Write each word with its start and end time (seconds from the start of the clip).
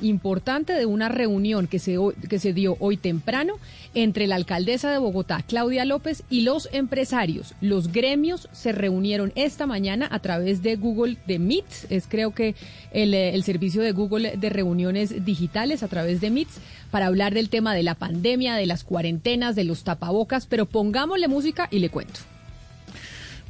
importante 0.00 0.72
de 0.72 0.86
una 0.86 1.08
reunión 1.08 1.66
que 1.66 1.78
se, 1.78 1.96
que 2.28 2.38
se 2.38 2.52
dio 2.52 2.76
hoy 2.80 2.96
temprano 2.96 3.54
entre 3.94 4.26
la 4.26 4.36
alcaldesa 4.36 4.90
de 4.90 4.98
Bogotá, 4.98 5.42
Claudia 5.46 5.84
López, 5.84 6.22
y 6.30 6.42
los 6.42 6.68
empresarios. 6.72 7.54
Los 7.60 7.92
gremios 7.92 8.48
se 8.52 8.72
reunieron 8.72 9.32
esta 9.34 9.66
mañana 9.66 10.08
a 10.10 10.18
través 10.20 10.62
de 10.62 10.76
Google 10.76 11.16
de 11.26 11.38
Meet, 11.38 11.66
es 11.90 12.06
creo 12.08 12.32
que 12.32 12.54
el, 12.92 13.14
eh, 13.14 13.34
el 13.34 13.42
servicio 13.44 13.82
de 13.82 13.92
Google 13.92 14.36
de 14.36 14.50
reuniones 14.50 15.24
digitales 15.24 15.82
a 15.82 15.88
través 15.88 16.20
de 16.20 16.30
Meet, 16.30 16.48
para 16.90 17.06
hablar 17.06 17.34
del 17.34 17.48
tema 17.48 17.74
de 17.74 17.82
la 17.82 17.94
pandemia, 17.94 18.54
de 18.54 18.66
las 18.66 18.84
cuarentenas, 18.84 19.56
de 19.56 19.64
los 19.64 19.84
tapabocas, 19.84 20.46
pero 20.46 20.66
pongámosle 20.66 21.28
música 21.28 21.68
y 21.70 21.78
le 21.78 21.88
cuento. 21.88 22.31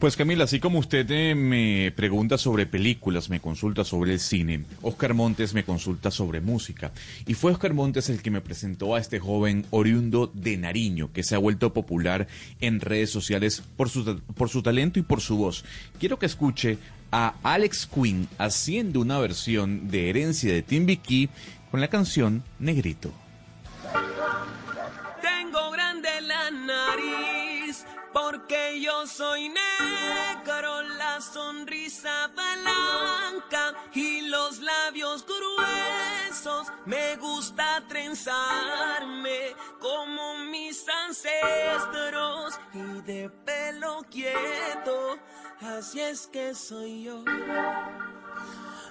Pues 0.02 0.16
Camila, 0.16 0.42
así 0.42 0.58
como 0.58 0.80
usted 0.80 1.08
eh, 1.12 1.36
me 1.36 1.92
pregunta 1.92 2.36
sobre 2.36 2.66
películas, 2.66 3.30
me 3.30 3.38
consulta 3.38 3.84
sobre 3.84 4.14
el 4.14 4.18
cine, 4.18 4.64
Oscar 4.82 5.14
Montes 5.14 5.54
me 5.54 5.62
consulta 5.62 6.10
sobre 6.10 6.40
música. 6.40 6.90
Y 7.24 7.34
fue 7.34 7.52
Oscar 7.52 7.72
Montes 7.72 8.10
el 8.10 8.20
que 8.20 8.32
me 8.32 8.40
presentó 8.40 8.96
a 8.96 8.98
este 8.98 9.20
joven 9.20 9.64
oriundo 9.70 10.28
de 10.34 10.56
Nariño, 10.56 11.12
que 11.12 11.22
se 11.22 11.36
ha 11.36 11.38
vuelto 11.38 11.72
popular 11.72 12.26
en 12.60 12.80
redes 12.80 13.10
sociales 13.10 13.62
por 13.76 13.90
su, 13.90 14.20
por 14.34 14.48
su 14.48 14.60
talento 14.60 14.98
y 14.98 15.02
por 15.02 15.20
su 15.20 15.36
voz. 15.36 15.64
Quiero 16.00 16.18
que 16.18 16.26
escuche 16.26 16.78
a 17.12 17.36
Alex 17.44 17.86
Quinn 17.86 18.26
haciendo 18.38 18.98
una 18.98 19.20
versión 19.20 19.88
de 19.88 20.10
Herencia 20.10 20.52
de 20.52 20.62
Timbiquí 20.62 21.28
con 21.70 21.80
la 21.80 21.86
canción 21.86 22.42
Negrito. 22.58 23.21
Porque 28.12 28.80
yo 28.80 29.06
soy 29.06 29.48
negro, 29.48 30.82
la 30.82 31.20
sonrisa 31.20 32.28
blanca 32.28 33.74
y 33.94 34.22
los 34.22 34.60
labios 34.60 35.24
gruesos. 35.26 36.68
Me 36.86 37.16
gusta 37.16 37.82
trenzarme 37.88 39.54
como 39.80 40.38
mis 40.50 40.84
ancestros 41.06 42.58
y 42.74 43.00
de 43.02 43.30
pelo 43.30 44.04
quieto, 44.10 45.18
así 45.64 46.00
es 46.00 46.26
que 46.26 46.54
soy 46.54 47.04
yo. 47.04 47.24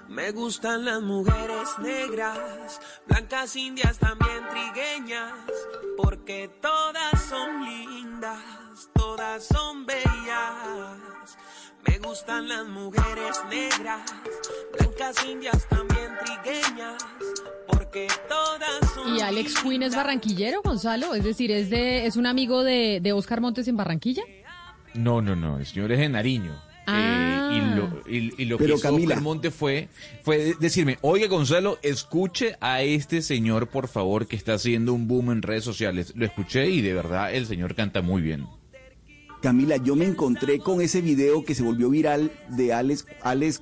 Me 0.08 0.32
gustan 0.32 0.84
las 0.84 1.02
mujeres 1.02 1.70
negras, 1.80 2.82
blancas, 3.08 3.56
indias, 3.56 3.98
también 3.98 4.44
trigueñas, 4.50 5.34
porque 5.96 6.50
todas 6.62 7.22
son 7.30 7.64
lindas, 7.64 8.42
todas 8.94 9.46
son 9.46 9.86
bellas. 9.86 11.38
Me 11.88 11.98
gustan 12.00 12.50
las 12.50 12.68
mujeres 12.68 13.40
negras, 13.50 14.02
blancas, 14.78 15.26
indias, 15.26 15.68
también 15.70 16.12
trigueñas, 16.26 17.04
porque 17.68 18.08
todas 18.28 18.94
son 18.94 19.16
¿Y 19.16 19.22
Alex 19.22 19.62
Quinn 19.64 19.84
es 19.84 19.96
barranquillero, 19.96 20.62
Gonzalo? 20.62 21.16
Es 21.16 21.24
decir, 21.24 21.52
¿es, 21.52 21.70
de, 21.70 22.06
es 22.06 22.18
un 22.18 22.26
amigo 22.28 22.64
de, 22.64 23.00
de 23.02 23.14
Oscar 23.14 23.40
Montes 23.40 23.68
en 23.68 23.78
Barranquilla? 23.78 24.24
No, 24.94 25.22
no, 25.22 25.36
no, 25.36 25.58
el 25.60 25.66
señor 25.66 25.92
es 25.92 26.00
de 26.00 26.10
Nariño. 26.10 26.54
Ah. 26.88 27.50
Eh, 27.54 27.58
y 27.58 27.76
lo, 27.76 28.02
y- 28.10 28.42
y 28.42 28.46
lo 28.46 28.58
Pero, 28.58 28.76
que 28.76 28.80
hizo 28.80 28.90
Camila. 28.90 29.16
Oscar 29.16 29.22
Monte 29.24 29.52
fue, 29.52 29.88
fue 30.24 30.56
decirme, 30.60 30.98
oye 31.02 31.28
Gonzalo, 31.28 31.78
escuche 31.84 32.56
a 32.62 32.82
este 32.82 33.22
señor, 33.22 33.68
por 33.68 33.88
favor, 33.88 34.26
que 34.28 34.36
está 34.36 34.54
haciendo 34.56 34.94
un 34.94 35.08
boom 35.08 35.32
en 35.32 35.42
redes 35.42 35.64
sociales. 35.64 36.14
Lo 36.16 36.26
escuché 36.26 36.70
y 36.70 36.82
de 36.82 36.94
verdad 36.94 37.34
el 37.34 37.46
señor 37.46 37.76
canta 37.76 38.02
muy 38.02 38.22
bien. 38.22 38.46
Camila, 39.42 39.78
yo 39.78 39.96
me 39.96 40.06
encontré 40.06 40.60
con 40.60 40.82
ese 40.82 41.02
video 41.02 41.44
que 41.44 41.56
se 41.56 41.64
volvió 41.64 41.90
viral 41.90 42.32
de 42.50 42.74
Alex, 42.74 43.06
Alex, 43.22 43.62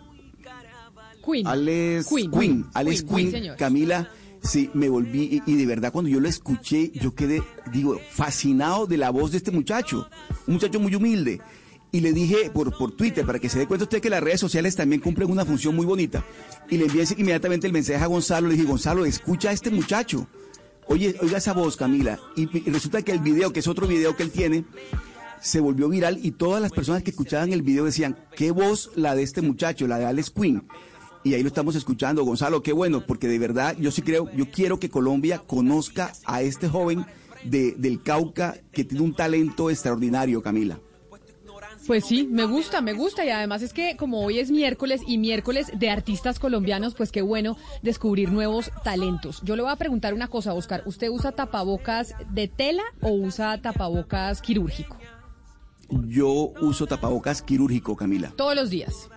Quinn. 1.25 1.47
Alex. 1.47 2.07
Quinn, 2.07 2.66
Alex 2.73 3.05
sí, 3.16 3.31
señor. 3.31 3.57
Camila, 3.57 4.09
sí, 4.42 4.70
me 4.73 4.90
volví 4.90 5.42
y, 5.45 5.56
de 5.56 5.66
verdad 5.66 5.92
cuando 5.92 6.09
yo 6.09 6.20
lo 6.20 6.28
escuché, 6.28 6.92
yo 6.94 7.16
quedé, 7.16 7.44
digo, 7.72 8.00
fascinado 8.12 8.86
de 8.86 8.98
la 8.98 9.09
voz 9.09 9.31
de 9.31 9.38
este 9.38 9.52
muchacho, 9.52 10.08
un 10.48 10.56
muchacho 10.56 10.80
muy 10.80 10.96
humilde. 10.96 11.42
Y 11.91 12.02
le 12.02 12.13
dije 12.13 12.52
por, 12.53 12.78
por 12.78 12.91
Twitter, 12.91 13.25
para 13.25 13.40
que 13.40 13.50
se 13.50 13.58
dé 13.58 13.66
cuenta 13.66 13.86
usted 13.86 14.00
que 14.00 14.12
las 14.12 14.22
redes 14.22 14.40
sociales 14.40 14.75
también 14.75 15.02
cumplen 15.02 15.31
una 15.31 15.44
función 15.44 15.75
muy 15.75 15.88
bonita. 15.88 16.24
Y 16.69 16.78
le 16.78 16.86
envié 16.86 17.03
inmediatamente 17.18 17.66
el 17.66 17.74
mensaje 17.74 18.03
a 18.03 18.08
Gonzalo, 18.08 18.47
le 18.47 18.53
dije, 18.53 18.68
Gonzalo, 18.68 19.06
escucha 19.06 19.50
a 19.50 19.53
este 19.53 19.72
muchacho. 19.72 20.28
Oye, 20.88 21.16
oiga 21.19 21.40
esa 21.40 21.53
voz, 21.53 21.78
Camila. 21.78 22.19
Y, 22.36 22.44
y 22.56 22.69
resulta 22.69 23.02
que 23.02 23.12
el 23.12 23.19
video, 23.19 23.52
que 23.52 23.62
es 23.62 23.68
otro 23.68 23.88
video 23.88 24.16
que 24.16 24.22
él 24.22 24.30
tiene, 24.30 24.66
se 25.42 25.59
volvió 25.59 25.90
viral 25.90 26.19
y 26.22 26.31
todas 26.31 26.62
las 26.62 26.72
personas 26.72 27.03
que 27.03 27.12
escuchaban 27.12 27.53
el 27.53 27.62
video 27.62 27.86
decían, 27.86 28.18
qué 28.36 28.52
voz 28.52 28.92
la 28.96 29.16
de 29.16 29.24
este 29.24 29.42
muchacho, 29.42 29.88
la 29.88 29.97
de 29.97 30.06
Alex 30.06 30.30
Quinn. 30.30 30.63
Y 31.24 31.34
ahí 31.34 31.41
lo 31.41 31.47
estamos 31.47 31.75
escuchando, 31.75 32.24
Gonzalo, 32.24 32.63
qué 32.63 32.72
bueno, 32.72 33.06
porque 33.06 33.28
de 33.28 33.40
verdad 33.40 33.75
yo 33.78 33.91
sí 33.91 34.02
creo, 34.02 34.31
yo 34.34 34.50
quiero 34.50 34.80
que 34.80 34.90
Colombia 34.90 35.40
conozca 35.46 36.13
a 36.25 36.41
este 36.41 36.69
joven 36.69 37.06
de, 37.44 37.74
del 37.74 38.02
Cauca 38.02 38.56
que 38.72 38.85
tiene 38.85 39.03
un 39.03 39.13
talento 39.13 39.69
extraordinario, 39.69 40.41
Camila. 40.41 40.80
Pues 41.88 42.06
sí, 42.06 42.28
me 42.30 42.46
gusta, 42.46 42.81
me 42.81 42.94
gusta 42.94 43.25
y 43.25 43.30
además 43.30 43.63
es 43.63 43.74
que 43.74 43.97
como 43.97 44.22
hoy 44.22 44.38
es 44.38 44.52
miércoles 44.52 45.02
y 45.07 45.18
miércoles 45.18 45.72
de 45.74 45.90
artistas 45.90 46.38
colombianos, 46.38 46.94
pues 46.94 47.12
qué 47.12 47.24
bueno 47.24 47.57
descubrir 47.81 48.31
nuevos 48.31 48.72
talentos. 48.84 49.41
Yo 49.44 49.56
le 49.56 49.63
voy 49.63 49.72
a 49.72 49.75
preguntar 49.75 50.13
una 50.13 50.28
cosa, 50.28 50.53
Oscar, 50.53 50.84
¿usted 50.86 51.09
usa 51.09 51.31
tapabocas 51.31 52.13
de 52.31 52.47
tela 52.47 52.84
o 53.01 53.09
usa 53.09 53.59
tapabocas 53.62 54.41
quirúrgico? 54.41 54.97
Yo 56.07 56.53
uso 56.62 56.86
tapabocas 56.86 57.41
quirúrgico, 57.41 57.96
Camila, 57.96 58.31
Todos 58.36 58.56
los 58.56 58.69
días, 58.69 59.09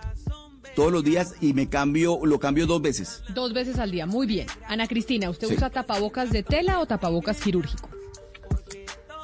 todos 0.75 0.91
los 0.91 1.03
días 1.03 1.35
y 1.41 1.53
me 1.53 1.67
cambio, 1.69 2.19
lo 2.25 2.39
cambio 2.39 2.65
dos 2.67 2.81
veces. 2.81 3.23
dos 3.33 3.53
veces 3.53 3.79
al 3.79 3.91
día, 3.91 4.05
muy 4.05 4.27
bien. 4.27 4.47
Ana 4.67 4.87
Cristina, 4.87 5.29
¿usted 5.29 5.47
Sí. 5.47 5.55
usa 5.55 5.69
tapabocas 5.69 6.31
de 6.31 6.43
tela 6.43 6.79
o 6.79 6.85
tapabocas 6.85 7.39
quirúrgico? 7.41 7.89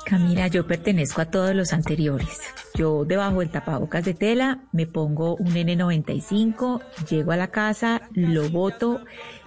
Camila, 0.05 0.47
yo 0.47 0.65
pertenezco 0.65 1.21
a 1.21 1.25
todos 1.25 1.53
los 1.53 1.71
anteriores. 1.71 2.39
Yo 2.75 3.05
debajo 3.05 3.39
del 3.41 3.51
tapabocas 3.51 4.05
de 4.05 4.13
tela 4.15 4.63
me 4.71 4.87
pongo 4.87 5.35
un 5.35 5.53
N95, 5.53 6.81
llego 7.09 7.31
a 7.31 7.37
la 7.37 7.49
casa, 7.51 8.01
lo 8.13 8.49
boto 8.49 9.01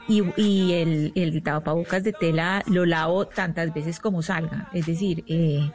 y, 0.09 0.23
y 0.41 0.73
el, 0.75 1.13
el 1.17 1.43
tapabocas 1.43 2.05
de 2.05 2.13
tela 2.13 2.63
lo 2.67 2.87
lavo 2.87 3.27
tantas 3.27 3.75
veces 3.75 3.99
como 3.99 4.23
salga. 4.23 4.69
Es 4.73 4.87
decir, 4.87 5.25
eh, 5.27 5.69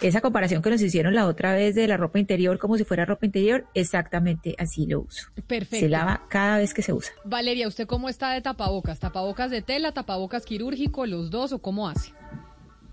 esa 0.00 0.20
comparación 0.20 0.62
que 0.62 0.70
nos 0.70 0.82
hicieron 0.82 1.14
la 1.14 1.26
otra 1.26 1.54
vez 1.54 1.74
de 1.74 1.86
la 1.86 1.96
ropa 1.96 2.18
interior 2.18 2.58
como 2.58 2.76
si 2.76 2.84
fuera 2.84 3.04
ropa 3.04 3.26
interior, 3.26 3.66
exactamente 3.74 4.54
así 4.58 4.86
lo 4.86 5.00
uso. 5.00 5.28
Perfecto. 5.46 5.76
Se 5.76 5.88
lava 5.88 6.22
cada 6.28 6.58
vez 6.58 6.74
que 6.74 6.82
se 6.82 6.92
usa. 6.92 7.12
Valeria, 7.24 7.68
¿usted 7.68 7.86
cómo 7.86 8.08
está 8.08 8.32
de 8.32 8.40
tapabocas? 8.40 8.98
¿Tapabocas 9.00 9.50
de 9.50 9.62
tela, 9.62 9.92
tapabocas 9.92 10.44
quirúrgico, 10.44 11.06
los 11.06 11.30
dos 11.30 11.52
o 11.52 11.60
cómo 11.60 11.88
hace? 11.88 12.12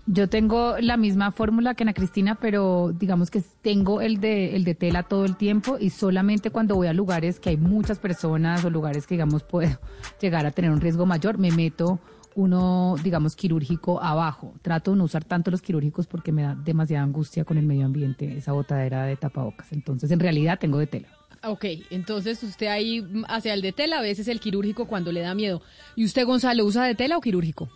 Yo 0.06 0.28
tengo 0.28 0.76
la 0.80 0.96
misma 0.96 1.30
fórmula 1.30 1.74
que 1.74 1.84
Ana 1.84 1.92
Cristina, 1.92 2.34
pero 2.34 2.92
digamos 2.92 3.30
que 3.30 3.40
tengo 3.62 4.00
el 4.00 4.18
de, 4.18 4.56
el 4.56 4.64
de 4.64 4.74
tela 4.74 5.04
todo 5.04 5.24
el 5.24 5.36
tiempo 5.36 5.76
y 5.78 5.90
solamente 5.90 6.50
cuando 6.50 6.74
voy 6.74 6.88
a 6.88 6.92
lugares 6.92 7.38
que 7.38 7.50
hay 7.50 7.56
muchas 7.56 8.00
personas 8.00 8.64
o 8.64 8.70
lugares 8.70 9.06
que, 9.06 9.14
digamos, 9.14 9.44
puedo 9.44 9.78
llegar 10.20 10.44
a 10.44 10.50
tener 10.50 10.72
un 10.72 10.80
riesgo 10.80 11.06
mayor, 11.06 11.38
me 11.38 11.52
meto 11.52 12.00
uno, 12.34 12.96
digamos, 13.02 13.36
quirúrgico 13.36 14.02
abajo. 14.02 14.54
Trato 14.62 14.92
de 14.92 14.96
no 14.98 15.04
usar 15.04 15.24
tanto 15.24 15.50
los 15.50 15.62
quirúrgicos 15.62 16.06
porque 16.06 16.32
me 16.32 16.42
da 16.42 16.54
demasiada 16.54 17.04
angustia 17.04 17.44
con 17.44 17.58
el 17.58 17.66
medio 17.66 17.86
ambiente, 17.86 18.36
esa 18.36 18.52
botadera 18.52 19.04
de 19.04 19.16
tapabocas. 19.16 19.72
Entonces, 19.72 20.10
en 20.10 20.20
realidad, 20.20 20.58
tengo 20.58 20.78
de 20.78 20.86
tela. 20.86 21.08
Ok, 21.44 21.64
entonces 21.90 22.40
usted 22.44 22.68
ahí 22.68 23.00
mm, 23.00 23.24
hacia 23.26 23.52
el 23.52 23.62
de 23.62 23.72
tela, 23.72 23.98
a 23.98 24.02
veces 24.02 24.28
el 24.28 24.38
quirúrgico 24.38 24.86
cuando 24.86 25.10
le 25.10 25.20
da 25.20 25.34
miedo. 25.34 25.60
¿Y 25.96 26.04
usted, 26.04 26.24
Gonzalo, 26.24 26.64
usa 26.64 26.84
de 26.84 26.94
tela 26.94 27.16
o 27.16 27.20
quirúrgico? 27.20 27.68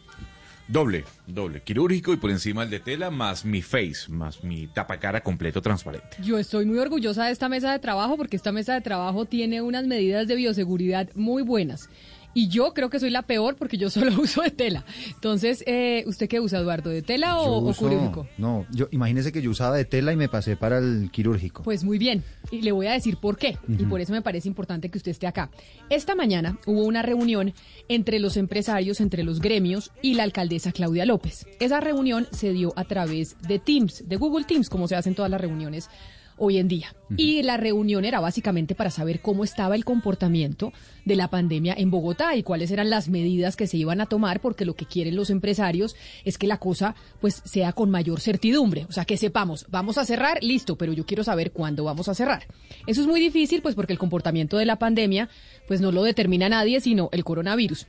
Doble, 0.69 1.05
doble, 1.29 1.63
quirúrgico 1.63 2.13
y 2.13 2.17
por 2.17 2.31
encima 2.31 2.65
el 2.65 2.71
de 2.71 2.81
tela, 2.81 3.11
más 3.11 3.45
mi 3.45 3.63
face, 3.63 4.09
más 4.09 4.43
mi 4.43 4.67
tapacara 4.67 5.21
completo 5.21 5.63
transparente. 5.63 6.17
Yo 6.21 6.39
estoy 6.39 6.65
muy 6.65 6.79
orgullosa 6.79 7.27
de 7.27 7.33
esta 7.33 7.49
mesa 7.49 7.71
de 7.71 7.79
trabajo 7.79 8.17
porque 8.17 8.35
esta 8.35 8.51
mesa 8.51 8.75
de 8.75 8.81
trabajo 8.81 9.27
tiene 9.27 9.63
unas 9.63 9.87
medidas 9.87 10.27
de 10.27 10.35
bioseguridad 10.35 11.09
muy 11.15 11.45
buenas. 11.45 11.89
Y 12.37 12.49
yo 12.49 12.75
creo 12.75 12.91
que 12.91 13.01
soy 13.01 13.09
la 13.09 13.23
peor 13.23 13.57
porque 13.57 13.79
yo 13.79 13.89
solo 13.91 14.13
uso 14.21 14.43
de 14.43 14.51
tela. 14.51 14.85
Entonces, 15.09 15.65
eh, 15.67 16.05
¿usted 16.07 16.29
qué 16.29 16.39
usa, 16.39 16.59
Eduardo? 16.61 16.91
¿De 16.91 17.01
tela 17.01 17.39
o, 17.41 17.45
Yo 17.47 17.53
o 17.53 17.59
uso- 17.71 17.89
quirúrgico? 17.89 18.29
No, 18.37 18.67
yo 18.71 18.89
imagínese 18.91 19.33
que 19.33 19.41
yo 19.41 19.51
usaba 19.51 19.75
de 19.77 19.87
tela 19.87 20.13
y 20.13 20.17
me 20.17 20.29
pasé 20.29 20.55
para 20.55 20.79
el 20.79 21.09
quirúrgico. 21.11 21.63
Pues 21.63 21.83
muy 21.83 21.97
bien, 21.97 22.23
y 22.51 22.61
le 22.61 22.73
voy 22.73 22.89
a 22.89 22.93
decir 22.93 23.17
por 23.17 23.39
qué, 23.39 23.57
y 23.67 23.85
por 23.85 24.03
eso 24.03 24.13
me 24.13 24.21
parece 24.21 24.49
importante 24.49 24.91
que 24.91 24.99
usted 24.99 25.13
esté 25.13 25.27
acá. 25.27 25.51
Esta 25.89 26.15
mañana 26.15 26.59
hubo 26.67 26.85
una 26.85 27.01
reunión 27.01 27.55
entre 27.89 28.19
los 28.19 28.37
empresarios, 28.37 29.01
entre 29.01 29.25
los 29.25 29.41
gremios 29.41 29.91
y 30.03 30.13
la 30.15 30.25
alcaldesa 30.25 30.73
Claudia 30.73 31.07
López. 31.07 31.47
Esa 31.59 31.81
reunión 31.81 32.27
se 32.33 32.53
dio 32.53 32.75
a 32.77 32.85
través 32.85 33.37
de 33.49 33.59
Teams, 33.59 34.05
de 34.07 34.17
Google 34.17 34.45
Teams, 34.45 34.69
como 34.69 34.89
se 34.89 34.97
hacen 34.97 35.15
todas 35.15 35.31
las 35.31 35.41
reuniones 35.41 35.89
hoy 36.37 36.59
en 36.59 36.69
día. 36.69 36.95
Y 37.17 37.43
la 37.43 37.57
reunión 37.57 38.05
era 38.05 38.21
básicamente 38.21 38.75
para 38.75 38.91
saber 38.91 39.21
cómo 39.21 39.45
estaba 39.45 39.75
el 39.75 39.85
comportamiento 39.85 40.73
de 41.05 41.17
la 41.17 41.29
pandemia 41.29 41.75
en 41.77 41.91
Bogotá 41.91 42.35
y 42.35 42.43
cuáles 42.43 42.71
eran 42.71 42.91
las 42.91 43.09
medidas 43.09 43.57
que 43.57 43.67
se 43.67 43.77
iban 43.77 44.01
a 44.01 44.07
tomar, 44.07 44.41
porque 44.41 44.65
lo 44.65 44.75
que 44.75 44.87
quieren 44.87 45.15
los 45.15 45.31
empresarios 45.31 45.95
es 46.25 46.37
que 46.37 46.47
la 46.47 46.59
cosa 46.59 46.95
pues 47.21 47.43
sea 47.45 47.73
con 47.73 47.91
mayor 47.91 48.21
certidumbre, 48.21 48.87
o 48.89 48.93
sea, 48.93 49.05
que 49.05 49.17
sepamos, 49.17 49.67
vamos 49.69 49.99
a 49.99 50.05
cerrar, 50.05 50.43
listo, 50.43 50.77
pero 50.77 50.93
yo 50.93 51.07
quiero 51.07 51.23
saber 51.23 51.53
cuándo 51.53 51.85
vamos 51.85 52.09
a 52.09 52.15
cerrar. 52.15 52.47
Eso 52.87 53.01
es 53.01 53.07
muy 53.07 53.21
difícil 53.21 53.63
pues 53.63 53.75
porque 53.75 53.93
el 53.93 53.99
comportamiento 53.99 54.57
de 54.57 54.67
la 54.67 54.79
pandemia 54.79 55.29
pues 55.69 55.81
no 55.81 55.93
lo 55.93 56.03
determina 56.03 56.49
nadie, 56.49 56.81
sino 56.81 57.09
el 57.13 57.25
coronavirus. 57.25 57.87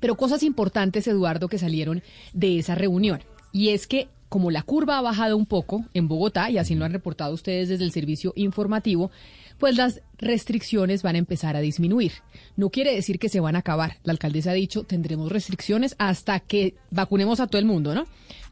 Pero 0.00 0.16
cosas 0.16 0.42
importantes, 0.42 1.06
Eduardo, 1.06 1.48
que 1.48 1.58
salieron 1.58 2.02
de 2.32 2.58
esa 2.58 2.74
reunión. 2.74 3.22
Y 3.52 3.70
es 3.70 3.86
que 3.86 4.08
como 4.28 4.50
la 4.50 4.62
curva 4.62 4.98
ha 4.98 5.02
bajado 5.02 5.36
un 5.36 5.46
poco 5.46 5.84
en 5.94 6.08
Bogotá, 6.08 6.50
y 6.50 6.58
así 6.58 6.74
lo 6.74 6.84
han 6.84 6.92
reportado 6.92 7.34
ustedes 7.34 7.68
desde 7.68 7.84
el 7.84 7.92
servicio 7.92 8.32
informativo, 8.36 9.10
pues 9.58 9.76
las 9.76 10.02
restricciones 10.18 11.02
van 11.02 11.16
a 11.16 11.18
empezar 11.18 11.56
a 11.56 11.60
disminuir. 11.60 12.12
No 12.56 12.70
quiere 12.70 12.94
decir 12.94 13.18
que 13.18 13.28
se 13.28 13.40
van 13.40 13.56
a 13.56 13.60
acabar. 13.60 13.96
La 14.04 14.12
alcaldesa 14.12 14.52
ha 14.52 14.54
dicho, 14.54 14.84
tendremos 14.84 15.32
restricciones 15.32 15.96
hasta 15.98 16.38
que 16.40 16.76
vacunemos 16.90 17.40
a 17.40 17.46
todo 17.46 17.58
el 17.58 17.66
mundo, 17.66 17.94
¿no? 17.94 18.06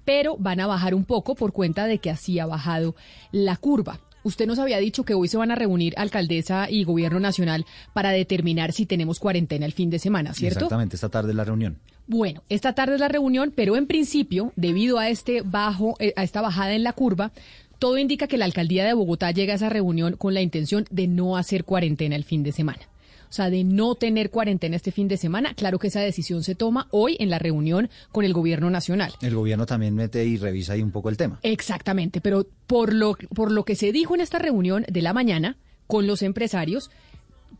Pero 0.05 0.37
van 0.39 0.61
a 0.61 0.67
bajar 0.67 0.95
un 0.95 1.05
poco 1.05 1.35
por 1.35 1.53
cuenta 1.53 1.87
de 1.87 1.99
que 1.99 2.11
así 2.11 2.39
ha 2.39 2.47
bajado 2.47 2.95
la 3.33 3.57
curva. 3.57 4.01
Usted 4.27 4.49
nos 4.49 4.59
había 4.59 4.79
dicho 4.79 5.05
que 5.05 5.15
hoy 5.15 5.29
se 5.29 5.37
van 5.37 5.53
a 5.53 5.55
reunir 5.55 5.95
alcaldesa 5.97 6.69
y 6.69 6.83
gobierno 6.83 7.21
nacional 7.21 7.65
para 7.93 8.11
determinar 8.11 8.73
si 8.73 8.85
tenemos 8.85 9.21
cuarentena 9.21 9.67
el 9.67 9.73
fin 9.73 9.89
de 9.89 10.01
semana, 10.01 10.35
¿cierto? 10.35 10.59
Exactamente, 10.59 10.97
esta 10.97 11.09
tarde 11.09 11.31
es 11.31 11.37
la 11.37 11.45
reunión. 11.45 11.79
Bueno, 12.09 12.43
esta 12.49 12.73
tarde 12.73 12.95
es 12.95 13.01
la 13.01 13.07
reunión, 13.07 13.53
pero 13.55 13.77
en 13.77 13.87
principio, 13.87 14.53
debido 14.57 14.99
a 14.99 15.11
este 15.11 15.43
bajo, 15.43 15.95
eh, 16.01 16.13
a 16.17 16.25
esta 16.25 16.41
bajada 16.41 16.75
en 16.75 16.83
la 16.83 16.93
curva, 16.93 17.31
todo 17.79 17.99
indica 17.99 18.27
que 18.27 18.37
la 18.37 18.47
alcaldía 18.47 18.85
de 18.85 18.95
Bogotá 18.95 19.31
llega 19.31 19.53
a 19.53 19.57
esa 19.57 19.69
reunión 19.69 20.17
con 20.17 20.35
la 20.35 20.43
intención 20.43 20.87
de 20.91 21.07
no 21.07 21.37
hacer 21.37 21.63
cuarentena 21.63 22.17
el 22.17 22.25
fin 22.25 22.43
de 22.43 22.51
semana. 22.51 22.81
O 23.29 23.33
sea, 23.33 23.51
de 23.51 23.65
no 23.65 23.95
tener 23.95 24.31
cuarentena 24.31 24.77
este 24.77 24.93
fin 24.93 25.09
de 25.09 25.17
semana. 25.17 25.55
Claro 25.55 25.79
que 25.79 25.89
esa 25.89 26.01
decisión 26.01 26.43
se 26.43 26.55
toma 26.55 26.89
hoy 26.91 27.17
en 27.21 27.31
la 27.31 27.39
reunión 27.39 27.91
con 28.13 28.25
el 28.25 28.33
gobierno 28.33 28.71
nacional. 28.71 29.13
El 29.23 29.35
gobierno 29.35 29.67
también 29.67 29.95
mete 29.95 30.25
y 30.25 30.37
revisa 30.37 30.75
ahí 30.75 30.83
un 30.83 30.93
poco 30.93 31.09
el 31.09 31.17
tema. 31.17 31.39
Exactamente, 31.43 32.21
pero 32.21 32.47
por 32.67 32.93
lo, 32.93 33.17
por 33.35 33.51
lo 33.51 33.65
que 33.65 33.77
se 33.77 33.93
dijo 33.93 34.15
en 34.15 34.21
esta 34.21 34.39
reunión 34.39 34.85
de 34.89 35.03
la 35.03 35.13
mañana 35.13 35.57
con 35.87 36.07
los 36.07 36.23
empresarios, 36.23 36.91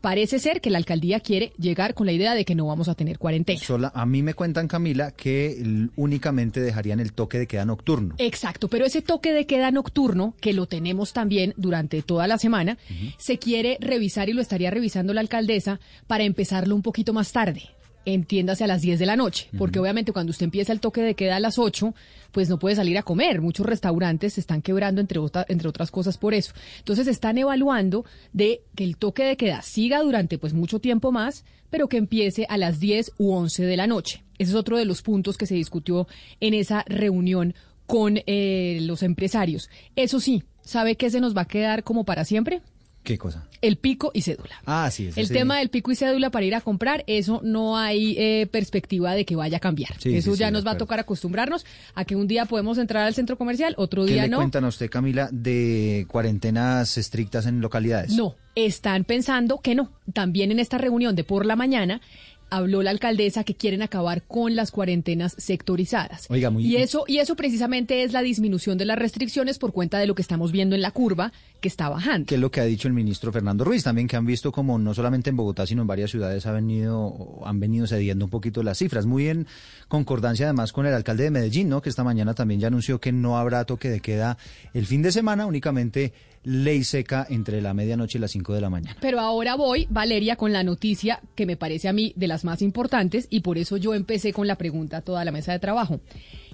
parece 0.01 0.39
ser 0.39 0.61
que 0.61 0.69
la 0.69 0.77
alcaldía 0.77 1.19
quiere 1.19 1.53
llegar 1.57 1.93
con 1.93 2.05
la 2.05 2.13
idea 2.13 2.35
de 2.35 2.45
que 2.45 2.55
no 2.55 2.67
vamos 2.67 2.87
a 2.87 2.95
tener 2.95 3.17
cuarentena. 3.17 3.59
Sola, 3.59 3.91
a 3.93 4.05
mí 4.05 4.23
me 4.23 4.33
cuentan, 4.33 4.67
Camila, 4.67 5.11
que 5.11 5.87
únicamente 5.95 6.59
dejarían 6.59 6.99
el 6.99 7.13
toque 7.13 7.39
de 7.39 7.47
queda 7.47 7.65
nocturno. 7.65 8.15
Exacto, 8.17 8.67
pero 8.67 8.85
ese 8.85 9.01
toque 9.01 9.33
de 9.33 9.45
queda 9.45 9.71
nocturno, 9.71 10.35
que 10.39 10.53
lo 10.53 10.65
tenemos 10.65 11.13
también 11.13 11.53
durante 11.57 12.01
toda 12.01 12.27
la 12.27 12.37
semana, 12.37 12.77
se 13.17 13.37
quiere 13.37 13.77
revisar 13.79 14.29
y 14.29 14.33
lo 14.33 14.41
estaría 14.41 14.71
revisando 14.71 15.13
la 15.13 15.21
alcaldesa 15.21 15.79
para 16.07 16.23
empezarlo 16.23 16.75
un 16.75 16.81
poquito 16.81 17.13
más 17.13 17.31
tarde. 17.31 17.63
Entiéndase 18.09 18.63
a 18.63 18.67
las 18.67 18.81
10 18.81 18.99
de 18.99 19.05
la 19.05 19.17
noche, 19.17 19.49
porque 19.57 19.79
obviamente 19.79 20.13
cuando 20.13 20.29
usted 20.31 20.45
empieza 20.45 20.71
el 20.71 20.79
toque 20.79 21.01
de 21.01 21.13
queda 21.13 21.35
a 21.35 21.39
las 21.41 21.59
8, 21.59 21.93
pues 22.31 22.47
no 22.47 22.57
puede 22.57 22.77
salir 22.77 22.97
a 22.97 23.03
comer. 23.03 23.41
Muchos 23.41 23.65
restaurantes 23.65 24.35
se 24.35 24.39
están 24.39 24.61
quebrando, 24.61 25.01
entre, 25.01 25.19
otra- 25.19 25.45
entre 25.49 25.67
otras 25.67 25.91
cosas, 25.91 26.17
por 26.17 26.33
eso. 26.33 26.53
Entonces 26.79 27.05
están 27.07 27.37
evaluando 27.37 28.05
de 28.31 28.61
que 28.75 28.85
el 28.85 28.95
toque 28.95 29.23
de 29.25 29.35
queda 29.35 29.61
siga 29.61 29.99
durante 30.01 30.37
pues 30.37 30.53
mucho 30.53 30.79
tiempo 30.79 31.11
más, 31.11 31.43
pero 31.69 31.89
que 31.89 31.97
empiece 31.97 32.45
a 32.47 32.55
las 32.57 32.79
10 32.79 33.11
u 33.17 33.33
11 33.33 33.65
de 33.65 33.75
la 33.75 33.87
noche. 33.87 34.23
Ese 34.37 34.51
es 34.51 34.55
otro 34.55 34.77
de 34.77 34.85
los 34.85 35.01
puntos 35.01 35.37
que 35.37 35.45
se 35.45 35.55
discutió 35.55 36.07
en 36.39 36.53
esa 36.53 36.85
reunión 36.87 37.55
con 37.87 38.19
eh, 38.25 38.79
los 38.83 39.03
empresarios. 39.03 39.69
Eso 39.97 40.21
sí, 40.21 40.43
¿sabe 40.61 40.95
qué 40.95 41.09
se 41.09 41.19
nos 41.19 41.35
va 41.35 41.41
a 41.41 41.47
quedar 41.47 41.83
como 41.83 42.05
para 42.05 42.23
siempre? 42.23 42.61
¿Qué 43.07 43.17
cosa? 43.17 43.47
El 43.61 43.77
pico 43.77 44.11
y 44.13 44.21
cédula. 44.21 44.61
Ah, 44.65 44.91
sí. 44.91 45.07
ese 45.07 45.21
El 45.21 45.27
sí. 45.27 45.33
tema 45.33 45.59
del 45.59 45.69
pico 45.69 45.93
y 45.93 45.95
cédula 45.95 46.29
para 46.29 46.45
ir 46.45 46.53
a 46.55 46.59
comprar, 46.59 47.05
eso 47.07 47.39
no 47.41 47.77
hay 47.77 48.17
eh, 48.17 48.47
perspectiva 48.51 49.15
de 49.15 49.23
que 49.23 49.37
vaya 49.37 49.57
a 49.57 49.59
cambiar. 49.61 49.93
Sí, 49.97 50.13
eso 50.13 50.33
sí, 50.33 50.39
ya 50.39 50.51
nos 50.51 50.67
va 50.67 50.71
a 50.71 50.77
tocar 50.77 50.99
acostumbrarnos 50.99 51.65
a 51.95 52.03
que 52.03 52.17
un 52.17 52.27
día 52.27 52.43
podemos 52.43 52.77
entrar 52.77 53.07
al 53.07 53.13
centro 53.13 53.37
comercial, 53.37 53.75
otro 53.77 54.05
¿Qué 54.05 54.11
día 54.11 54.23
le 54.23 54.27
no. 54.27 54.37
cuentan 54.39 54.65
a 54.65 54.67
usted, 54.67 54.89
Camila, 54.89 55.29
de 55.31 56.05
cuarentenas 56.09 56.97
estrictas 56.97 57.45
en 57.45 57.61
localidades? 57.61 58.11
No, 58.11 58.35
están 58.55 59.05
pensando 59.05 59.61
que 59.61 59.73
no. 59.73 59.89
También 60.11 60.51
en 60.51 60.59
esta 60.59 60.77
reunión 60.77 61.15
de 61.15 61.23
por 61.23 61.45
la 61.45 61.55
mañana 61.55 62.01
habló 62.49 62.81
la 62.83 62.91
alcaldesa 62.91 63.43
que 63.43 63.55
quieren 63.55 63.81
acabar 63.81 64.23
con 64.23 64.55
las 64.55 64.71
cuarentenas 64.71 65.35
sectorizadas. 65.37 66.27
Oiga, 66.29 66.49
muy- 66.49 66.65
y 66.65 66.77
eso 66.77 67.03
y 67.07 67.17
eso 67.17 67.35
precisamente 67.35 68.03
es 68.03 68.13
la 68.13 68.21
disminución 68.21 68.77
de 68.77 68.85
las 68.85 68.97
restricciones 68.97 69.57
por 69.59 69.73
cuenta 69.73 69.99
de 69.99 70.07
lo 70.07 70.15
que 70.15 70.21
estamos 70.21 70.51
viendo 70.51 70.75
en 70.75 70.81
la 70.81 70.91
curva 70.91 71.33
que 71.59 71.67
está 71.67 71.89
bajando. 71.89 72.27
que 72.27 72.35
es 72.35 72.41
lo 72.41 72.51
que 72.51 72.61
ha 72.61 72.65
dicho 72.65 72.87
el 72.87 72.93
ministro 72.93 73.31
Fernando 73.31 73.63
Ruiz, 73.63 73.83
también 73.83 74.07
que 74.07 74.15
han 74.15 74.25
visto 74.25 74.51
como 74.51 74.77
no 74.79 74.93
solamente 74.93 75.29
en 75.29 75.35
Bogotá, 75.37 75.65
sino 75.65 75.81
en 75.81 75.87
varias 75.87 76.11
ciudades 76.11 76.45
ha 76.45 76.51
venido, 76.51 77.39
han 77.45 77.59
venido 77.59 77.87
cediendo 77.87 78.25
un 78.25 78.31
poquito 78.31 78.61
las 78.63 78.77
cifras, 78.77 79.05
muy 79.05 79.27
en 79.27 79.47
concordancia 79.87 80.45
además 80.45 80.71
con 80.71 80.85
el 80.85 80.93
alcalde 80.93 81.23
de 81.23 81.31
Medellín, 81.31 81.69
¿no? 81.69 81.81
que 81.81 81.89
esta 81.89 82.03
mañana 82.03 82.33
también 82.33 82.59
ya 82.59 82.67
anunció 82.67 82.99
que 82.99 83.11
no 83.11 83.37
habrá 83.37 83.65
toque 83.65 83.89
de 83.89 83.99
queda 83.99 84.37
el 84.73 84.85
fin 84.85 85.01
de 85.01 85.11
semana, 85.11 85.45
únicamente 85.45 86.13
ley 86.43 86.83
seca 86.83 87.25
entre 87.29 87.61
la 87.61 87.73
medianoche 87.73 88.17
y 88.17 88.21
las 88.21 88.31
5 88.31 88.53
de 88.53 88.61
la 88.61 88.69
mañana. 88.69 88.97
Pero 89.01 89.19
ahora 89.19 89.55
voy, 89.55 89.87
Valeria, 89.89 90.35
con 90.35 90.53
la 90.53 90.63
noticia 90.63 91.21
que 91.35 91.45
me 91.45 91.57
parece 91.57 91.87
a 91.87 91.93
mí 91.93 92.13
de 92.15 92.27
las 92.27 92.43
más 92.43 92.61
importantes 92.61 93.27
y 93.29 93.41
por 93.41 93.57
eso 93.57 93.77
yo 93.77 93.93
empecé 93.93 94.33
con 94.33 94.47
la 94.47 94.57
pregunta 94.57 94.97
a 94.97 95.01
toda 95.01 95.25
la 95.25 95.31
mesa 95.31 95.51
de 95.51 95.59
trabajo. 95.59 95.99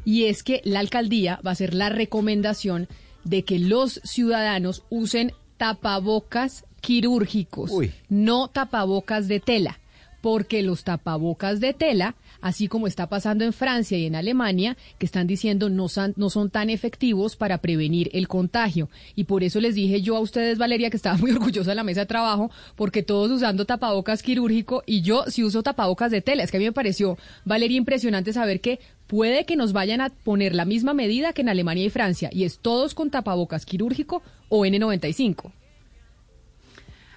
Y 0.06 0.25
es 0.25 0.44
que 0.44 0.62
la 0.63 0.80
alcaldía 0.80 1.39
va 1.45 1.51
a 1.51 1.53
hacer 1.53 1.74
la 1.74 1.89
recomendación 1.89 2.88
de 3.24 3.44
que 3.44 3.59
los 3.59 4.01
ciudadanos 4.03 4.83
usen 4.89 5.31
tapabocas 5.57 6.65
quirúrgicos, 6.81 7.71
Uy. 7.71 7.94
no 8.09 8.50
tapabocas 8.50 9.27
de 9.29 9.39
tela, 9.39 9.79
porque 10.24 10.64
los 10.64 10.86
tapabocas 10.86 11.60
de 11.60 11.74
tela, 11.74 12.16
así 12.40 12.70
como 12.70 12.88
está 12.88 13.10
pasando 13.10 13.44
en 13.44 13.52
Francia 13.52 13.98
y 13.98 14.06
en 14.06 14.16
Alemania, 14.16 14.78
que 14.98 15.06
están 15.06 15.28
diciendo 15.28 15.68
no 15.68 15.90
son, 15.90 16.14
no 16.16 16.30
son 16.30 16.50
tan 16.50 16.70
efectivos 16.70 17.36
para 17.36 17.58
prevenir 17.58 18.10
el 18.14 18.30
contagio. 18.30 18.88
Y 19.16 19.25
por 19.25 19.44
eso 19.44 19.60
les 19.60 19.75
dije 19.75 20.02
yo 20.02 20.16
a 20.16 20.22
ustedes, 20.22 20.58
Valeria, 20.58 20.90
que 20.90 20.96
estaba 20.96 21.18
muy 21.18 21.31
orgullosa 21.34 21.72
de 21.72 21.75
la 21.75 21.84
mesa 21.84 22.00
de 22.00 22.06
trabajo, 22.06 22.50
porque 22.78 23.04
todos 23.04 23.31
usando 23.31 23.66
tapabocas 23.66 24.24
quirúrgico 24.24 24.81
y 24.86 25.02
yo 25.02 25.25
sí 25.28 25.44
uso 25.44 25.62
tapabocas 25.62 26.10
de 26.10 26.22
tela. 26.22 26.44
Es 26.44 26.52
que 26.52 26.58
a 26.58 26.62
mí 26.62 26.68
me 26.68 26.72
pareció, 26.72 27.18
Valeria, 27.44 27.78
impresionante 27.78 28.31
saber 28.31 28.62
que 28.62 28.80
puede 29.08 29.44
que 29.44 29.58
nos 29.58 29.74
vayan 29.74 30.00
a 30.00 30.10
poner 30.10 30.56
la 30.56 30.64
misma 30.64 30.94
medida 30.94 31.34
que 31.34 31.42
en 31.42 31.50
Alemania 31.50 31.84
y 31.84 31.90
Francia, 31.90 32.30
y 32.31 32.46
es 32.46 32.60
todos 32.60 32.94
con 32.94 33.10
tapabocas 33.10 33.66
quirúrgico 33.66 34.24
o 34.48 34.66
N95. 34.66 35.52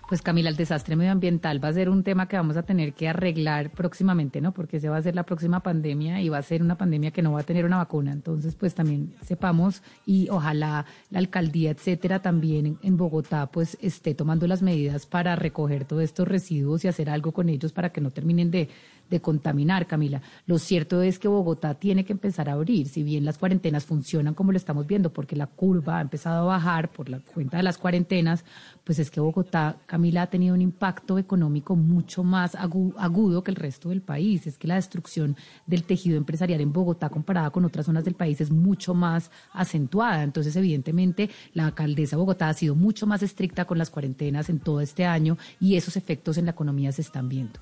Pues 0.09 0.23
Camila, 0.23 0.51
el 0.51 0.57
desastre 0.57 0.95
medioambiental 0.95 1.63
va 1.63 1.67
a 1.67 1.73
ser 1.73 1.89
un 1.89 2.05
tema 2.05 2.29
que 2.29 2.37
vamos 2.37 2.57
a 2.57 2.63
tener 2.63 2.93
que 2.93 3.09
arreglar 3.09 3.71
próximamente, 3.73 4.41
¿no? 4.41 4.53
Porque 4.53 4.79
se 4.79 4.89
va 4.89 4.99
a 4.99 5.03
ser 5.03 5.17
la 5.17 5.25
próxima 5.25 5.59
pandemia 5.59 6.21
y 6.21 6.29
va 6.29 6.39
a 6.39 6.43
ser 6.43 6.63
una 6.63 6.79
pandemia 6.79 7.11
que 7.11 7.23
no 7.23 7.33
va 7.33 7.41
a 7.41 7.43
tener 7.43 7.65
una 7.65 7.79
vacuna. 7.79 8.13
Entonces, 8.13 8.55
pues 8.55 8.73
también 8.73 9.17
sepamos 9.23 9.83
y 10.07 10.29
ojalá 10.29 10.87
la 11.11 11.19
alcaldía, 11.19 11.73
etcétera, 11.73 12.23
también 12.23 12.79
en, 12.85 12.97
Bogotá, 12.97 13.47
pues 13.47 13.77
esté 13.81 14.15
tomando 14.15 14.47
las 14.47 14.63
medidas 14.63 15.07
para 15.07 15.35
recoger 15.35 15.87
todos 15.87 16.05
estos 16.05 16.29
residuos 16.29 16.85
y 16.85 16.89
hacer 16.89 17.11
algo 17.11 17.33
con 17.33 17.49
ellos 17.49 17.73
para 17.73 17.91
que 17.91 18.01
no 18.01 18.13
terminen 18.13 18.53
de, 18.53 18.69
de 19.11 19.21
contaminar, 19.21 19.89
Camila. 19.89 20.23
Lo 20.47 20.59
cierto 20.59 21.03
es 21.03 21.19
que 21.19 21.27
Bogotá 21.27 21.75
tiene 21.75 22.05
que 22.05 22.13
empezar 22.13 22.49
a 22.49 22.53
abrir, 22.53 22.87
si 22.87 23.03
bien 23.03 23.25
las 23.25 23.39
cuarentenas 23.39 23.85
funcionan 23.85 24.35
como 24.35 24.53
lo 24.53 24.57
estamos 24.57 24.87
viendo, 24.87 25.13
porque 25.13 25.35
la 25.35 25.49
curva 25.49 25.99
ha 25.99 26.01
empezado 26.01 26.43
a 26.45 26.57
bajar 26.57 26.93
por 26.93 27.09
la 27.09 27.19
cuenta 27.19 27.57
de 27.57 27.65
las 27.65 27.77
cuarentenas, 27.77 28.45
pues 28.85 29.01
es 29.01 29.11
que 29.11 29.21
Bogotá, 29.21 29.79
ha 29.97 30.27
tenido 30.27 30.55
un 30.55 30.61
impacto 30.61 31.19
económico 31.19 31.77
mucho 31.77 32.23
más 32.23 32.55
agu- 32.55 32.95
agudo 32.99 33.43
que 33.43 33.51
el 33.51 33.57
resto 33.57 33.89
del 33.89 34.03
país. 34.03 34.47
Es 34.47 34.59
que 34.59 34.69
la 34.69 34.77
destrucción 34.77 35.37
del 35.67 35.83
tejido 35.85 36.17
empresarial 36.17 36.61
en 36.61 36.73
Bogotá 36.73 37.09
comparada 37.09 37.51
con 37.51 37.65
otras 37.65 37.87
zonas 37.87 38.05
del 38.05 38.15
país 38.15 38.41
es 38.41 38.51
mucho 38.51 38.95
más 38.95 39.31
acentuada. 39.53 40.23
Entonces, 40.23 40.55
evidentemente, 40.57 41.31
la 41.55 41.67
alcaldesa 41.67 42.17
de 42.17 42.21
Bogotá 42.21 42.49
ha 42.49 42.55
sido 42.55 42.75
mucho 42.75 43.07
más 43.07 43.23
estricta 43.23 43.65
con 43.65 43.79
las 43.79 43.91
cuarentenas 43.91 44.49
en 44.49 44.61
todo 44.61 44.81
este 44.81 45.05
año 45.07 45.39
y 45.61 45.77
esos 45.77 45.97
efectos 45.97 46.39
en 46.39 46.45
la 46.45 46.53
economía 46.53 46.93
se 46.93 47.03
están 47.03 47.29
viendo. 47.29 47.61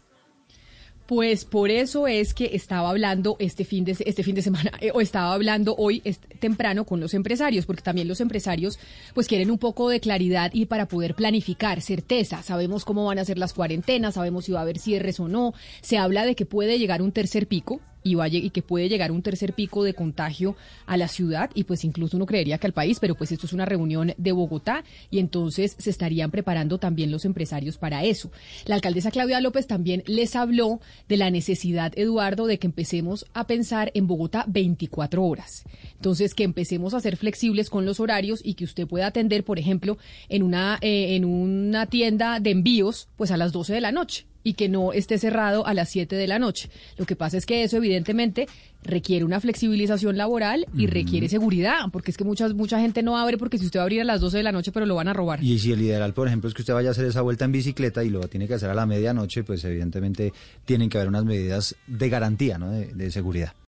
Pues 1.06 1.44
por 1.44 1.70
eso 1.70 2.06
es 2.06 2.32
que 2.32 2.50
estaba 2.54 2.88
hablando 2.88 3.36
este 3.38 3.64
fin 3.64 3.84
de, 3.84 3.94
este 4.06 4.22
fin 4.22 4.34
de 4.34 4.40
semana, 4.40 4.72
eh, 4.80 4.90
o 4.94 5.02
estaba 5.02 5.34
hablando 5.34 5.74
hoy 5.76 6.02
temprano 6.40 6.86
con 6.86 6.98
los 6.98 7.12
empresarios, 7.12 7.66
porque 7.66 7.82
también 7.82 8.08
los 8.08 8.22
empresarios 8.22 8.78
pues 9.12 9.26
quieren 9.26 9.50
un 9.50 9.58
poco 9.58 9.90
de 9.90 10.00
claridad 10.00 10.50
y 10.54 10.64
para 10.64 10.86
poder 10.86 11.14
planificar, 11.14 11.82
certeza. 11.82 12.42
Sabemos 12.42 12.86
cómo 12.86 13.04
van 13.04 13.18
a 13.18 13.24
ser 13.24 13.36
las 13.36 13.52
cuarentenas, 13.52 14.14
sabemos 14.14 14.46
si 14.46 14.52
va 14.52 14.60
a 14.60 14.62
haber 14.62 14.78
cierres 14.78 15.20
o 15.20 15.28
no. 15.28 15.52
Se 15.82 15.98
habla 15.98 16.24
de 16.24 16.34
que 16.34 16.46
puede 16.46 16.78
llegar 16.78 17.02
un 17.02 17.12
tercer 17.12 17.46
pico, 17.48 17.80
y, 18.04 18.16
y 18.36 18.50
que 18.50 18.62
puede 18.62 18.88
llegar 18.88 19.10
un 19.10 19.22
tercer 19.22 19.54
pico 19.54 19.82
de 19.82 19.94
contagio 19.94 20.54
a 20.86 20.96
la 20.96 21.08
ciudad 21.08 21.50
y 21.54 21.64
pues 21.64 21.84
incluso 21.84 22.16
uno 22.16 22.26
creería 22.26 22.58
que 22.58 22.66
al 22.66 22.72
país, 22.72 22.98
pero 23.00 23.16
pues 23.16 23.32
esto 23.32 23.46
es 23.46 23.52
una 23.52 23.64
reunión 23.64 24.14
de 24.16 24.32
Bogotá 24.32 24.84
y 25.10 25.18
entonces 25.18 25.74
se 25.78 25.90
estarían 25.90 26.30
preparando 26.30 26.78
también 26.78 27.10
los 27.10 27.24
empresarios 27.24 27.78
para 27.78 28.04
eso. 28.04 28.30
La 28.66 28.76
alcaldesa 28.76 29.10
Claudia 29.10 29.40
López 29.40 29.66
también 29.66 30.02
les 30.06 30.36
habló 30.36 30.80
de 31.08 31.16
la 31.16 31.30
necesidad, 31.30 31.92
Eduardo, 31.96 32.46
de 32.46 32.58
que 32.58 32.66
empecemos 32.66 33.26
a 33.34 33.46
pensar 33.46 33.90
en 33.94 34.06
Bogotá 34.06 34.44
24 34.46 35.24
horas. 35.24 35.64
Entonces, 35.96 36.34
que 36.34 36.44
empecemos 36.44 36.94
a 36.94 37.00
ser 37.00 37.16
flexibles 37.16 37.70
con 37.70 37.86
los 37.86 38.00
horarios 38.00 38.40
y 38.44 38.54
que 38.54 38.64
usted 38.64 38.86
pueda 38.86 39.06
atender, 39.06 39.44
por 39.44 39.58
ejemplo, 39.58 39.96
en 40.28 40.42
una, 40.42 40.78
eh, 40.80 41.16
en 41.16 41.24
una 41.24 41.86
tienda 41.86 42.40
de 42.40 42.50
envíos, 42.50 43.08
pues 43.16 43.30
a 43.30 43.36
las 43.36 43.52
12 43.52 43.72
de 43.72 43.80
la 43.80 43.92
noche 43.92 44.26
y 44.44 44.54
que 44.54 44.68
no 44.68 44.92
esté 44.92 45.18
cerrado 45.18 45.66
a 45.66 45.74
las 45.74 45.88
7 45.88 46.14
de 46.14 46.26
la 46.28 46.38
noche. 46.38 46.70
Lo 46.96 47.06
que 47.06 47.16
pasa 47.16 47.36
es 47.36 47.46
que 47.46 47.64
eso 47.64 47.78
evidentemente 47.78 48.46
requiere 48.84 49.24
una 49.24 49.40
flexibilización 49.40 50.18
laboral 50.18 50.66
y 50.76 50.86
requiere 50.86 51.28
seguridad, 51.28 51.78
porque 51.90 52.10
es 52.10 52.16
que 52.18 52.24
muchas, 52.24 52.52
mucha 52.54 52.78
gente 52.78 53.02
no 53.02 53.16
abre 53.16 53.38
porque 53.38 53.58
si 53.58 53.64
usted 53.64 53.78
va 53.78 53.82
a 53.82 53.84
abrir 53.84 54.02
a 54.02 54.04
las 54.04 54.20
12 54.20 54.36
de 54.36 54.42
la 54.42 54.52
noche, 54.52 54.70
pero 54.70 54.84
lo 54.84 54.94
van 54.94 55.08
a 55.08 55.14
robar. 55.14 55.42
Y 55.42 55.58
si 55.58 55.72
el 55.72 55.80
ideal, 55.80 56.12
por 56.12 56.28
ejemplo, 56.28 56.48
es 56.48 56.54
que 56.54 56.62
usted 56.62 56.74
vaya 56.74 56.90
a 56.90 56.92
hacer 56.92 57.06
esa 57.06 57.22
vuelta 57.22 57.46
en 57.46 57.52
bicicleta 57.52 58.04
y 58.04 58.10
lo 58.10 58.20
tiene 58.28 58.46
que 58.46 58.54
hacer 58.54 58.68
a 58.68 58.74
la 58.74 58.84
medianoche, 58.84 59.42
pues 59.42 59.64
evidentemente 59.64 60.32
tienen 60.66 60.90
que 60.90 60.98
haber 60.98 61.08
unas 61.08 61.24
medidas 61.24 61.74
de 61.86 62.08
garantía, 62.10 62.58
¿no? 62.58 62.70
de, 62.70 62.86
de 62.86 63.10
seguridad. 63.10 63.54